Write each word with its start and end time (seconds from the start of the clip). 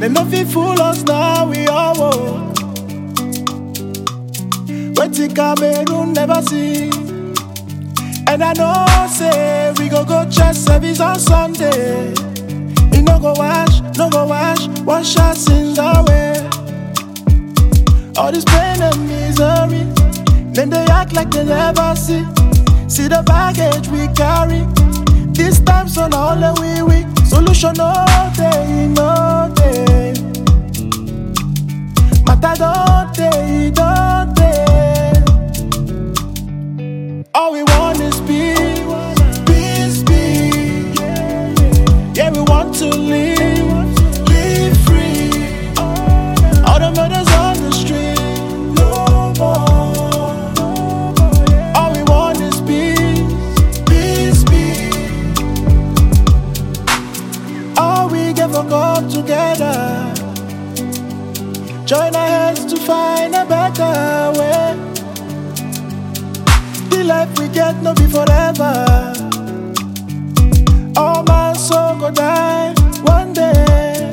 They 0.00 0.08
no 0.08 0.24
fit 0.26 0.46
fool 0.46 0.80
us 0.80 1.02
now, 1.02 1.46
we 1.50 1.66
all 1.66 1.94
woke. 1.98 2.56
Waiting 4.96 5.34
Cameroon 5.34 6.12
never 6.12 6.40
see. 6.42 6.90
And 8.28 8.42
I 8.44 8.52
know, 8.52 8.86
say, 9.08 9.72
we 9.78 9.88
go 9.88 10.04
go 10.04 10.28
church 10.30 10.56
service 10.56 11.00
on 11.00 11.18
Sunday. 11.18 12.10
You 12.92 13.02
no 13.02 13.18
go 13.18 13.32
wash, 13.36 13.80
no 13.96 14.08
go 14.10 14.26
wash, 14.26 14.68
wash 14.84 15.16
our 15.16 15.34
sins 15.34 15.78
away. 15.78 16.34
All 18.16 18.30
this 18.30 18.44
pain 18.44 18.80
and 18.80 19.08
misery, 19.08 19.82
then 20.52 20.70
they 20.70 20.84
act 20.90 21.12
like 21.12 21.30
they 21.30 21.44
never 21.44 21.96
see. 21.96 22.24
See 22.88 23.08
the 23.08 23.22
baggage 23.26 23.88
we 23.88 24.06
carry. 24.14 24.62
This 25.32 25.58
time's 25.60 25.98
on 25.98 26.14
all 26.14 26.36
the 26.36 26.52
we 26.60 26.82
we 26.82 27.24
solution. 27.26 27.74
oh. 27.80 28.37
Don't 32.40 33.14
day, 33.14 33.70
don't 33.74 34.34
day. 34.34 35.12
All 37.34 37.52
we 37.52 37.62
want 37.64 38.00
is 38.00 38.20
peace, 38.22 38.80
peace, 39.46 40.02
peace. 40.04 41.00
Yeah, 42.16 42.30
we 42.30 42.40
want 42.42 42.74
to 42.76 42.86
live, 42.88 43.37
Join 61.88 62.14
our 62.14 62.28
hands 62.28 62.66
to 62.66 62.76
find 62.76 63.34
a 63.34 63.46
better 63.46 64.38
way. 64.38 64.76
The 66.90 67.02
life 67.02 67.38
we 67.38 67.48
get 67.48 67.82
no 67.82 67.94
be 67.94 68.04
forever. 68.04 68.74
All 70.98 71.22
my 71.22 71.54
soul 71.54 71.96
go 71.98 72.10
die 72.10 72.74
one 73.04 73.32
day. 73.32 74.10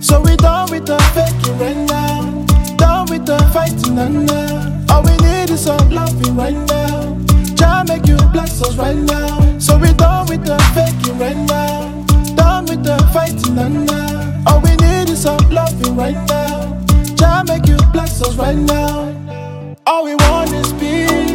So 0.00 0.22
we 0.22 0.36
done 0.36 0.70
with 0.70 0.86
the 0.86 0.96
faking 1.12 1.58
right 1.58 1.76
now. 1.76 2.46
Done 2.78 3.10
with 3.10 3.26
the 3.26 3.36
fighting 3.52 3.98
and 3.98 4.26
now. 4.26 4.86
All 4.88 5.02
we 5.02 5.14
need 5.18 5.50
is 5.50 5.64
some 5.64 5.90
loving 5.90 6.34
right 6.34 6.56
now. 6.66 7.18
Try 7.56 7.82
make 7.88 8.06
you 8.06 8.16
bless 8.32 8.62
us 8.62 8.74
right 8.78 8.96
now. 8.96 9.58
So 9.58 9.76
we 9.76 9.92
done 9.92 10.28
with 10.28 10.46
the 10.46 10.56
faking 10.72 11.18
right 11.18 11.36
now. 11.36 12.04
Done 12.36 12.64
with 12.64 12.82
the 12.82 12.96
fighting 13.12 13.58
and 13.58 13.86
now. 13.86 14.42
All 14.46 14.62
we 14.62 14.74
need 14.76 15.10
is 15.10 15.20
some 15.20 15.46
loving 15.50 15.94
right 15.94 16.16
now. 16.26 16.39
Us 18.22 18.36
right 18.36 18.54
now. 18.54 19.76
All 19.86 20.04
we 20.04 20.14
want 20.14 20.52
is 20.52 20.72
peace, 20.74 21.32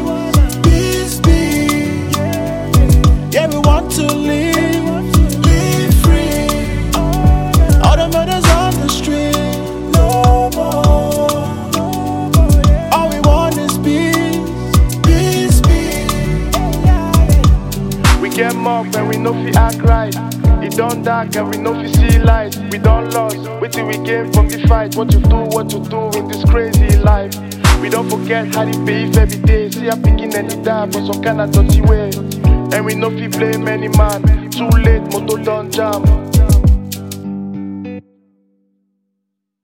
peace, 0.61 1.19
peace. 1.19 2.15
Yeah, 3.33 3.47
we 3.47 3.57
want 3.57 3.91
to 3.93 4.05
live, 4.05 4.85
live 5.43 5.93
free. 6.03 6.47
All 7.81 7.97
the 7.97 8.07
murders 8.13 8.45
on 8.51 8.73
the 8.81 8.89
street, 8.89 9.35
no 9.95 10.51
more. 10.53 11.31
All 12.93 13.09
we 13.09 13.19
want 13.21 13.57
is 13.57 13.77
peace, 13.79 14.37
peace, 15.01 15.61
peace. 15.61 16.51
We 18.21 18.29
get 18.29 18.53
mocked 18.55 18.95
and 18.95 19.09
we 19.09 19.17
know 19.17 19.33
fi 19.33 19.49
act 19.59 19.81
right. 19.81 20.44
It 20.65 20.77
done 20.77 21.03
dark 21.03 21.35
and 21.35 21.47
we 21.51 21.57
know 21.57 21.75
fi 21.75 21.85
see 21.91 22.17
light. 22.17 22.55
We 22.71 22.79
done 22.79 23.11
lost, 23.11 23.37
wait 23.61 23.71
till 23.71 23.85
we 23.85 23.99
gain 23.99 24.33
from 24.33 24.49
the 24.49 24.65
fight. 24.67 24.95
What 24.95 25.13
you 25.13 25.19
do, 25.19 25.35
what 25.53 25.71
you 25.71 25.79
do 25.85 26.09
in 26.17 26.27
this 26.27 26.43
crazy 26.45 26.97
life. 26.97 27.35
We 27.81 27.89
don't 27.89 28.09
forget 28.09 28.47
how 28.47 28.65
they 28.65 28.75
behave 28.83 29.15
every 29.15 29.37
day. 29.43 29.69
See 29.69 29.87
a 29.89 29.95
picking 29.95 30.33
it 30.33 30.63
die 30.63 30.89
for 30.89 31.05
some 31.05 31.21
kind 31.21 31.39
of 31.39 31.51
dirty 31.51 31.81
way. 31.81 32.09
And 32.73 32.83
we 32.83 32.95
know 32.95 33.11
fi 33.11 33.27
blame 33.27 33.67
any 33.67 33.89
man. 33.89 34.49
Too 34.49 34.67
late, 34.69 35.03
motor 35.13 35.43
done 35.43 35.69
jam. 35.69 36.24